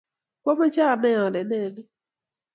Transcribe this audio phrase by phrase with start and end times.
[0.43, 1.83] kamoche anai ale nee ni.